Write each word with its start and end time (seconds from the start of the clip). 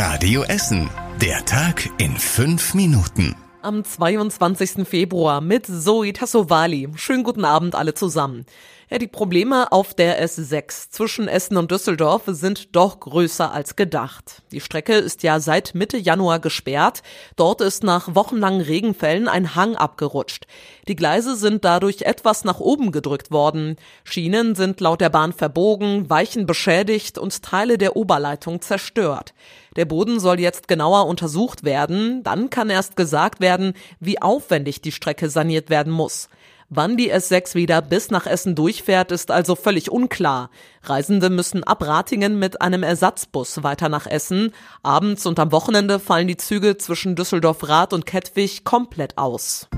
Radio 0.00 0.44
Essen. 0.44 0.88
Der 1.20 1.44
Tag 1.44 1.90
in 1.98 2.16
fünf 2.16 2.72
Minuten. 2.72 3.34
Am 3.62 3.82
22. 3.82 4.86
Februar 4.86 5.40
mit 5.40 5.66
Zoe 5.66 6.12
Tassovali. 6.12 6.88
Schönen 6.94 7.24
guten 7.24 7.44
Abend 7.44 7.74
alle 7.74 7.94
zusammen. 7.94 8.46
Ja, 8.90 8.96
die 8.98 9.08
Probleme 9.08 9.70
auf 9.70 9.92
der 9.92 10.24
S6 10.24 10.90
zwischen 10.90 11.28
Essen 11.28 11.58
und 11.58 11.70
Düsseldorf 11.70 12.22
sind 12.26 12.74
doch 12.74 13.00
größer 13.00 13.52
als 13.52 13.76
gedacht. 13.76 14.42
Die 14.50 14.60
Strecke 14.60 14.94
ist 14.94 15.24
ja 15.24 15.40
seit 15.40 15.74
Mitte 15.74 15.98
Januar 15.98 16.38
gesperrt. 16.38 17.02
Dort 17.36 17.60
ist 17.60 17.82
nach 17.82 18.14
wochenlangen 18.14 18.62
Regenfällen 18.62 19.28
ein 19.28 19.56
Hang 19.56 19.76
abgerutscht. 19.76 20.46
Die 20.86 20.96
Gleise 20.96 21.36
sind 21.36 21.66
dadurch 21.66 22.02
etwas 22.02 22.44
nach 22.44 22.60
oben 22.60 22.92
gedrückt 22.92 23.30
worden. 23.30 23.76
Schienen 24.04 24.54
sind 24.54 24.80
laut 24.80 25.02
der 25.02 25.10
Bahn 25.10 25.34
verbogen, 25.34 26.08
Weichen 26.08 26.46
beschädigt 26.46 27.18
und 27.18 27.42
Teile 27.42 27.76
der 27.76 27.94
Oberleitung 27.94 28.62
zerstört. 28.62 29.34
Der 29.78 29.84
Boden 29.84 30.18
soll 30.18 30.40
jetzt 30.40 30.66
genauer 30.66 31.06
untersucht 31.06 31.62
werden. 31.62 32.24
Dann 32.24 32.50
kann 32.50 32.68
erst 32.68 32.96
gesagt 32.96 33.38
werden, 33.38 33.74
wie 34.00 34.20
aufwendig 34.20 34.82
die 34.82 34.90
Strecke 34.90 35.30
saniert 35.30 35.70
werden 35.70 35.92
muss. 35.92 36.28
Wann 36.68 36.96
die 36.96 37.14
S6 37.14 37.54
wieder 37.54 37.80
bis 37.80 38.10
nach 38.10 38.26
Essen 38.26 38.56
durchfährt, 38.56 39.12
ist 39.12 39.30
also 39.30 39.54
völlig 39.54 39.88
unklar. 39.92 40.50
Reisende 40.82 41.30
müssen 41.30 41.62
ab 41.62 41.86
Ratingen 41.86 42.40
mit 42.40 42.60
einem 42.60 42.82
Ersatzbus 42.82 43.62
weiter 43.62 43.88
nach 43.88 44.08
Essen. 44.08 44.52
Abends 44.82 45.26
und 45.26 45.38
am 45.38 45.52
Wochenende 45.52 46.00
fallen 46.00 46.26
die 46.26 46.36
Züge 46.36 46.76
zwischen 46.76 47.14
Düsseldorf-Rath 47.14 47.92
und 47.92 48.04
Kettwig 48.04 48.64
komplett 48.64 49.16
aus. 49.16 49.68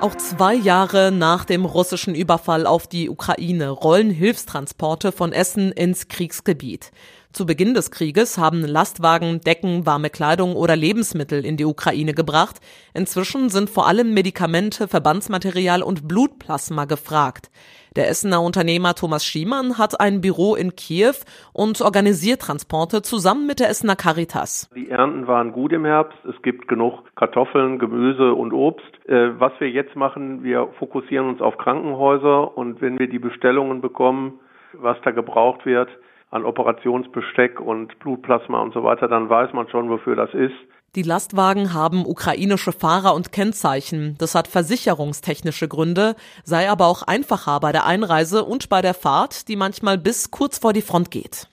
Auch 0.00 0.14
zwei 0.14 0.54
Jahre 0.54 1.10
nach 1.10 1.44
dem 1.44 1.64
russischen 1.64 2.14
Überfall 2.14 2.66
auf 2.66 2.86
die 2.86 3.10
Ukraine 3.10 3.68
rollen 3.68 4.10
Hilfstransporte 4.10 5.10
von 5.10 5.32
Essen 5.32 5.72
ins 5.72 6.06
Kriegsgebiet. 6.06 6.92
Zu 7.38 7.46
Beginn 7.46 7.72
des 7.72 7.92
Krieges 7.92 8.36
haben 8.36 8.62
Lastwagen 8.62 9.40
Decken, 9.40 9.86
warme 9.86 10.10
Kleidung 10.10 10.56
oder 10.56 10.74
Lebensmittel 10.74 11.46
in 11.46 11.56
die 11.56 11.66
Ukraine 11.66 12.12
gebracht. 12.12 12.56
Inzwischen 12.94 13.48
sind 13.48 13.70
vor 13.70 13.86
allem 13.86 14.12
Medikamente, 14.12 14.88
Verbandsmaterial 14.88 15.84
und 15.84 16.08
Blutplasma 16.08 16.86
gefragt. 16.86 17.52
Der 17.94 18.08
Essener 18.08 18.42
Unternehmer 18.42 18.96
Thomas 18.96 19.24
Schiemann 19.24 19.78
hat 19.78 20.00
ein 20.00 20.20
Büro 20.20 20.56
in 20.56 20.74
Kiew 20.74 21.14
und 21.52 21.80
organisiert 21.80 22.42
Transporte 22.42 23.02
zusammen 23.02 23.46
mit 23.46 23.60
der 23.60 23.70
Essener 23.70 23.94
Caritas. 23.94 24.68
Die 24.74 24.90
Ernten 24.90 25.28
waren 25.28 25.52
gut 25.52 25.72
im 25.72 25.84
Herbst. 25.84 26.18
Es 26.28 26.42
gibt 26.42 26.66
genug 26.66 27.04
Kartoffeln, 27.14 27.78
Gemüse 27.78 28.34
und 28.34 28.52
Obst. 28.52 28.84
Äh, 29.06 29.38
was 29.38 29.52
wir 29.60 29.70
jetzt 29.70 29.94
machen, 29.94 30.42
wir 30.42 30.70
fokussieren 30.80 31.28
uns 31.28 31.40
auf 31.40 31.56
Krankenhäuser 31.56 32.58
und 32.58 32.80
wenn 32.80 32.98
wir 32.98 33.08
die 33.08 33.20
Bestellungen 33.20 33.80
bekommen, 33.80 34.40
was 34.72 34.96
da 35.04 35.12
gebraucht 35.12 35.64
wird, 35.66 35.88
an 36.30 36.44
Operationsbesteck 36.44 37.60
und 37.60 37.98
Blutplasma 38.00 38.60
und 38.60 38.74
so 38.74 38.84
weiter, 38.84 39.08
dann 39.08 39.30
weiß 39.30 39.52
man 39.52 39.68
schon, 39.68 39.88
wofür 39.88 40.16
das 40.16 40.32
ist. 40.34 40.54
Die 40.94 41.02
Lastwagen 41.02 41.74
haben 41.74 42.06
ukrainische 42.06 42.72
Fahrer 42.72 43.14
und 43.14 43.30
Kennzeichen. 43.30 44.16
Das 44.18 44.34
hat 44.34 44.48
versicherungstechnische 44.48 45.68
Gründe, 45.68 46.16
sei 46.44 46.70
aber 46.70 46.86
auch 46.86 47.02
einfacher 47.02 47.60
bei 47.60 47.72
der 47.72 47.84
Einreise 47.84 48.44
und 48.44 48.68
bei 48.68 48.80
der 48.80 48.94
Fahrt, 48.94 49.48
die 49.48 49.56
manchmal 49.56 49.98
bis 49.98 50.30
kurz 50.30 50.58
vor 50.58 50.72
die 50.72 50.82
Front 50.82 51.10
geht. 51.10 51.48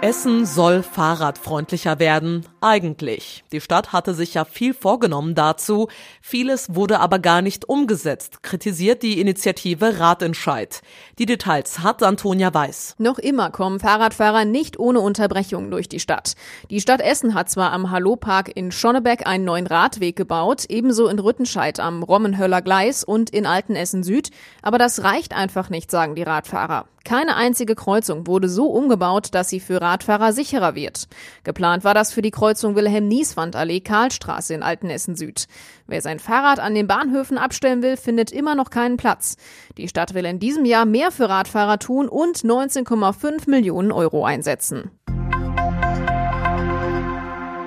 Essen 0.00 0.46
soll 0.46 0.84
fahrradfreundlicher 0.84 1.98
werden. 1.98 2.46
Eigentlich. 2.60 3.42
Die 3.50 3.60
Stadt 3.60 3.92
hatte 3.92 4.14
sich 4.14 4.32
ja 4.34 4.44
viel 4.44 4.72
vorgenommen 4.72 5.34
dazu. 5.34 5.88
Vieles 6.22 6.72
wurde 6.76 7.00
aber 7.00 7.18
gar 7.18 7.42
nicht 7.42 7.68
umgesetzt, 7.68 8.44
kritisiert 8.44 9.02
die 9.02 9.20
Initiative 9.20 9.98
Ratentscheid. 9.98 10.82
Die 11.18 11.26
Details 11.26 11.80
hat 11.80 12.04
Antonia 12.04 12.54
Weiß. 12.54 12.94
Noch 12.98 13.18
immer 13.18 13.50
kommen 13.50 13.80
Fahrradfahrer 13.80 14.44
nicht 14.44 14.78
ohne 14.78 15.00
Unterbrechung 15.00 15.68
durch 15.72 15.88
die 15.88 15.98
Stadt. 15.98 16.34
Die 16.70 16.80
Stadt 16.80 17.00
Essen 17.00 17.34
hat 17.34 17.50
zwar 17.50 17.72
am 17.72 17.90
Hallo-Park 17.90 18.52
in 18.54 18.70
Schonnebeck 18.70 19.26
einen 19.26 19.44
neuen 19.44 19.66
Radweg 19.66 20.14
gebaut, 20.14 20.66
ebenso 20.68 21.08
in 21.08 21.18
Rüttenscheid 21.18 21.80
am 21.80 22.04
Rommenhöller 22.04 22.62
Gleis 22.62 23.02
und 23.02 23.30
in 23.30 23.46
Altenessen 23.46 24.04
Süd, 24.04 24.30
aber 24.62 24.78
das 24.78 25.02
reicht 25.02 25.34
einfach 25.34 25.70
nicht, 25.70 25.90
sagen 25.90 26.14
die 26.14 26.22
Radfahrer. 26.22 26.86
Keine 27.08 27.36
einzige 27.36 27.74
Kreuzung 27.74 28.26
wurde 28.26 28.50
so 28.50 28.66
umgebaut, 28.66 29.28
dass 29.32 29.48
sie 29.48 29.60
für 29.60 29.80
Radfahrer 29.80 30.34
sicherer 30.34 30.74
wird. 30.74 31.08
Geplant 31.42 31.82
war 31.82 31.94
das 31.94 32.12
für 32.12 32.20
die 32.20 32.30
Kreuzung 32.30 32.76
Wilhelm-Nieswand-Allee 32.76 33.80
Karlstraße 33.80 34.52
in 34.52 34.62
Altenessen 34.62 35.16
Süd. 35.16 35.46
Wer 35.86 36.02
sein 36.02 36.18
Fahrrad 36.18 36.60
an 36.60 36.74
den 36.74 36.86
Bahnhöfen 36.86 37.38
abstellen 37.38 37.80
will, 37.80 37.96
findet 37.96 38.30
immer 38.30 38.54
noch 38.54 38.68
keinen 38.68 38.98
Platz. 38.98 39.38
Die 39.78 39.88
Stadt 39.88 40.12
will 40.12 40.26
in 40.26 40.38
diesem 40.38 40.66
Jahr 40.66 40.84
mehr 40.84 41.10
für 41.10 41.30
Radfahrer 41.30 41.78
tun 41.78 42.10
und 42.10 42.40
19,5 42.40 43.48
Millionen 43.48 43.90
Euro 43.90 44.26
einsetzen. 44.26 44.90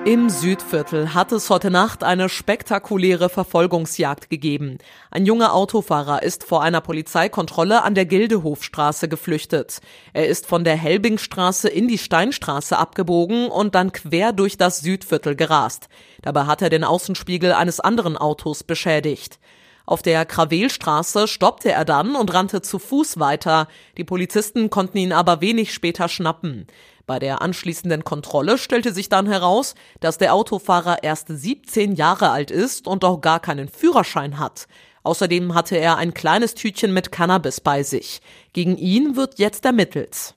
Im 0.04 0.30
Südviertel 0.30 1.14
hat 1.14 1.30
es 1.30 1.48
heute 1.48 1.70
Nacht 1.70 2.02
eine 2.02 2.28
spektakuläre 2.28 3.28
Verfolgungsjagd 3.28 4.28
gegeben. 4.30 4.78
Ein 5.12 5.26
junger 5.26 5.54
Autofahrer 5.54 6.24
ist 6.24 6.42
vor 6.42 6.60
einer 6.60 6.80
Polizeikontrolle 6.80 7.84
an 7.84 7.94
der 7.94 8.04
Gildehofstraße 8.06 9.08
geflüchtet. 9.08 9.80
Er 10.12 10.26
ist 10.26 10.46
von 10.46 10.64
der 10.64 10.74
Helbingstraße 10.74 11.68
in 11.68 11.86
die 11.86 11.98
Steinstraße 11.98 12.76
abgebogen 12.76 13.46
und 13.46 13.76
dann 13.76 13.92
quer 13.92 14.32
durch 14.32 14.56
das 14.56 14.80
Südviertel 14.80 15.36
gerast. 15.36 15.88
Dabei 16.20 16.46
hat 16.46 16.62
er 16.62 16.70
den 16.70 16.82
Außenspiegel 16.82 17.52
eines 17.52 17.78
anderen 17.78 18.16
Autos 18.16 18.64
beschädigt. 18.64 19.38
Auf 19.84 20.02
der 20.02 20.24
Kravelstraße 20.24 21.26
stoppte 21.28 21.70
er 21.70 21.84
dann 21.84 22.14
und 22.14 22.32
rannte 22.32 22.62
zu 22.62 22.78
Fuß 22.78 23.18
weiter. 23.18 23.68
Die 23.96 24.04
Polizisten 24.04 24.70
konnten 24.70 24.98
ihn 24.98 25.12
aber 25.12 25.40
wenig 25.40 25.72
später 25.72 26.08
schnappen. 26.08 26.66
Bei 27.06 27.18
der 27.18 27.42
anschließenden 27.42 28.04
Kontrolle 28.04 28.58
stellte 28.58 28.92
sich 28.92 29.08
dann 29.08 29.26
heraus, 29.26 29.74
dass 30.00 30.18
der 30.18 30.34
Autofahrer 30.34 31.02
erst 31.02 31.28
17 31.28 31.94
Jahre 31.94 32.30
alt 32.30 32.50
ist 32.50 32.86
und 32.86 33.04
auch 33.04 33.20
gar 33.20 33.40
keinen 33.40 33.68
Führerschein 33.68 34.38
hat. 34.38 34.66
Außerdem 35.02 35.54
hatte 35.54 35.76
er 35.76 35.96
ein 35.96 36.14
kleines 36.14 36.54
Tütchen 36.54 36.92
mit 36.92 37.10
Cannabis 37.10 37.60
bei 37.60 37.82
sich. 37.82 38.20
Gegen 38.52 38.76
ihn 38.76 39.16
wird 39.16 39.38
jetzt 39.38 39.64
ermittelt. 39.64 40.36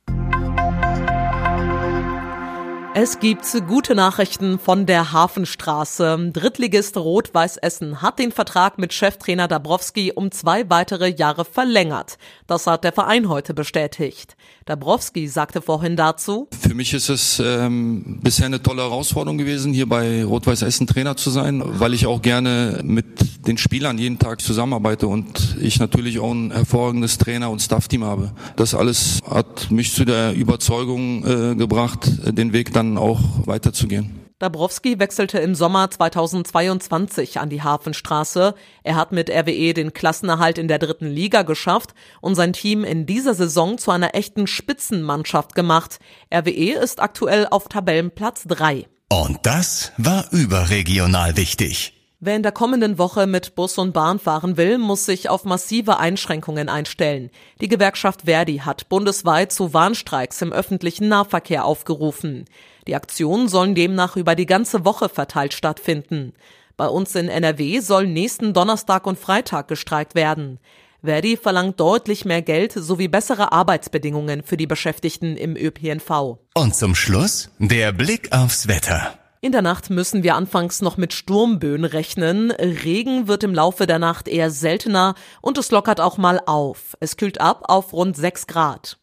Es 2.98 3.20
gibt 3.20 3.46
gute 3.68 3.94
Nachrichten 3.94 4.58
von 4.58 4.86
der 4.86 5.12
Hafenstraße. 5.12 6.32
Drittligist 6.32 6.96
Rot-Weiß 6.96 7.58
Essen 7.58 8.02
hat 8.02 8.20
den 8.20 8.32
Vertrag 8.32 8.78
mit 8.78 8.94
Cheftrainer 8.94 9.50
Dabrowski 9.50 10.14
um 10.16 10.32
zwei 10.32 10.70
weitere 10.70 11.10
Jahre 11.10 11.44
verlängert. 11.44 12.18
Das 12.48 12.68
hat 12.68 12.86
der 12.86 12.94
Verein 12.94 13.28
heute 13.28 13.54
bestätigt. 13.54 14.38
Dabrowski 14.64 15.28
sagte 15.28 15.62
vorhin 15.62 15.98
dazu. 15.98 16.48
Für 16.58 16.74
mich 16.74 16.94
ist 16.94 17.10
es 17.10 17.42
ähm, 17.46 18.22
bisher 18.24 18.46
eine 18.46 18.64
tolle 18.64 18.84
Herausforderung 18.84 19.38
gewesen, 19.38 19.74
hier 19.74 19.90
bei 19.90 20.24
Rot-Weiß 20.24 20.62
Essen 20.62 20.88
Trainer 20.88 21.18
zu 21.18 21.32
sein, 21.32 21.62
weil 21.66 21.94
ich 21.94 22.08
auch 22.08 22.22
gerne 22.22 22.80
mit 22.82 23.06
den 23.46 23.58
Spielern 23.58 23.98
jeden 23.98 24.20
Tag 24.20 24.40
zusammenarbeite 24.40 25.08
und 25.08 25.58
ich 25.60 25.80
natürlich 25.80 26.20
auch 26.20 26.32
ein 26.32 26.52
hervorragendes 26.52 27.18
Trainer- 27.18 27.52
und 27.52 27.62
Staff-Team 27.62 28.06
habe. 28.06 28.32
Das 28.56 28.74
alles 28.74 29.20
hat 29.30 29.70
mich 29.70 29.94
zu 29.94 30.06
der 30.06 30.34
Überzeugung 30.34 31.26
äh, 31.26 31.56
gebracht, 31.56 32.10
den 32.26 32.54
Weg 32.54 32.72
dann 32.72 32.85
dann 32.94 32.98
auch 32.98 33.20
weiterzugehen. 33.46 34.26
Dabrowski 34.38 35.00
wechselte 35.00 35.40
im 35.40 35.56
Sommer 35.56 35.90
2022 35.90 37.40
an 37.40 37.50
die 37.50 37.64
Hafenstraße. 37.64 38.54
Er 38.84 38.96
hat 38.96 39.14
mit 39.14 39.30
RWE 39.30 39.74
den 39.74 39.94
Klassenerhalt 39.94 40.58
in 40.58 40.68
der 40.68 40.78
dritten 40.78 41.08
Liga 41.08 41.44
geschafft 41.44 41.94
und 42.20 42.36
sein 42.36 42.52
Team 42.52 42.84
in 42.84 43.06
dieser 43.06 43.34
Saison 43.34 43.78
zu 43.78 43.92
einer 43.92 44.14
echten 44.14 44.46
Spitzenmannschaft 44.46 45.56
gemacht. 45.56 46.00
RWE 46.34 46.74
ist 46.74 47.02
aktuell 47.02 47.48
auf 47.50 47.70
Tabellenplatz 47.70 48.44
3. 48.44 48.88
Und 49.10 49.40
das 49.44 49.94
war 49.98 50.26
überregional 50.32 51.38
wichtig. 51.38 51.95
Wer 52.22 52.38
in 52.38 52.44
der 52.44 52.54
kommenden 52.54 52.98
Woche 52.98 53.28
mit 53.28 53.56
Bus 53.56 53.78
und 53.78 53.92
Bahn 53.92 54.20
fahren 54.20 54.56
will, 54.56 54.78
muss 54.78 55.06
sich 55.06 55.30
auf 55.30 55.44
massive 55.44 55.98
Einschränkungen 55.98 56.70
einstellen. 56.70 57.30
Die 57.60 57.68
Gewerkschaft 57.68 58.24
Verdi 58.24 58.60
hat 58.60 58.88
bundesweit 58.88 59.52
zu 59.52 59.74
Warnstreiks 59.74 60.42
im 60.42 60.54
öffentlichen 60.54 61.10
Nahverkehr 61.10 61.66
aufgerufen. 61.66 62.46
Die 62.88 62.96
Aktionen 62.96 63.50
sollen 63.50 63.76
demnach 63.76 64.16
über 64.16 64.36
die 64.36 64.46
ganze 64.46 64.86
Woche 64.86 65.10
verteilt 65.10 65.54
stattfinden. 65.54 66.34
Bei 66.78 66.88
uns 66.88 67.16
in 67.16 67.28
NRW 67.28 67.80
soll 67.80 68.08
nächsten 68.08 68.54
Donnerstag 68.54 69.08
und 69.08 69.20
Freitag 69.20 69.68
gestreikt 69.68 70.16
werden. 70.16 70.60
Verdi 71.04 71.38
verlangt 71.38 71.80
deutlich 71.80 72.24
mehr 72.24 72.42
Geld 72.42 72.72
sowie 72.72 73.10
bessere 73.10 73.52
Arbeitsbedingungen 73.52 74.42
für 74.44 74.58
die 74.58 74.68
Beschäftigten 74.68 75.36
im 75.36 75.56
ÖPNV. 75.56 76.40
Und 76.54 76.76
zum 76.76 76.96
Schluss 76.96 77.52
der 77.60 77.92
Blick 77.92 78.32
aufs 78.32 78.68
Wetter. 78.68 79.20
In 79.46 79.52
der 79.52 79.62
Nacht 79.62 79.92
müssen 79.92 80.24
wir 80.24 80.34
anfangs 80.34 80.82
noch 80.82 80.98
mit 80.98 81.14
Sturmböen 81.14 81.86
rechnen. 81.86 82.50
Regen 82.50 83.28
wird 83.28 83.44
im 83.44 83.54
Laufe 83.54 83.86
der 83.86 84.00
Nacht 84.00 84.28
eher 84.28 84.50
seltener 84.50 85.14
und 85.40 85.60
es 85.60 85.70
lockert 85.70 86.02
auch 86.02 86.18
mal 86.18 86.42
auf. 86.48 86.98
Es 87.00 87.16
kühlt 87.16 87.40
ab 87.40 87.66
auf 87.68 87.94
rund 87.94 88.18
6 88.18 88.48
Grad. 88.48 88.98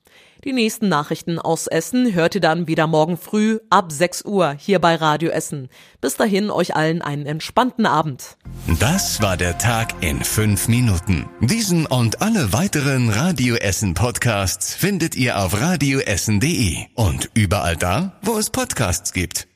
Die 0.45 0.53
nächsten 0.53 0.89
Nachrichten 0.89 1.39
aus 1.39 1.69
Essen 1.69 2.13
hört 2.13 2.35
ihr 2.35 2.41
dann 2.41 2.67
wieder 2.67 2.89
morgen 2.89 3.19
früh 3.19 3.61
ab 3.71 3.93
6 3.93 4.25
Uhr 4.25 4.57
hier 4.59 4.81
bei 4.81 4.97
Radio 4.97 5.31
Essen. 5.31 5.69
Bis 6.01 6.17
dahin 6.17 6.51
euch 6.51 6.75
allen 6.75 7.03
einen 7.03 7.25
entspannten 7.25 7.87
Abend. 7.87 8.37
Das 8.81 9.23
war 9.23 9.37
der 9.37 9.59
Tag 9.59 9.95
in 10.03 10.25
fünf 10.25 10.67
Minuten. 10.67 11.29
Diesen 11.41 11.87
und 11.87 12.21
alle 12.21 12.53
weiteren 12.53 13.11
Radio 13.11 13.55
Essen 13.55 13.95
Podcasts 13.95 14.75
findet 14.75 15.15
ihr 15.15 15.39
auf 15.39 15.61
radioessen.de 15.61 16.79
und 16.97 17.31
überall 17.35 17.77
da, 17.77 18.19
wo 18.23 18.37
es 18.37 18.51
Podcasts 18.51 19.13
gibt. 19.13 19.47